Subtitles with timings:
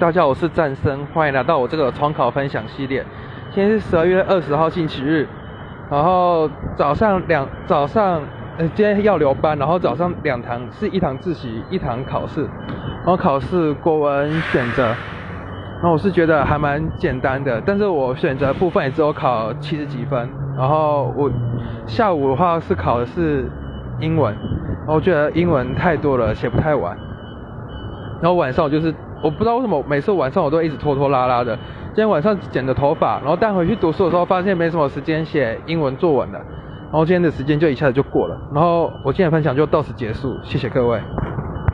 [0.00, 3.04] 大家好，我是战生，欢迎来到我这个重考分享系列。
[3.50, 5.28] 今天是十二月二十号星期日，
[5.90, 8.22] 然后早上两早上，
[8.56, 12.44] 呃，今天要留班，然后早上两堂是一堂自习，一堂考试，
[13.04, 21.30] 然后考试国文选择，然后我是觉得还蛮简单的，但是我选择部分也只有考七十几分，然后我
[21.86, 23.44] 下午的话是考的是
[24.00, 26.96] 英文，然后我觉得英文太多了，写不太完，
[28.22, 28.94] 然后晚上我就是。
[29.22, 31.56] 我不知道为什么每次晚上我都一直拖拖拉拉的。
[31.88, 36.38] 今天晚上剪的头发，然后带回去读书的时候，发现没什么时间写英文作文了。
[36.38, 38.40] 然后今天的时间就一下子就过了。
[38.54, 41.00] 然后我今天的分享就到此结束，谢谢各位。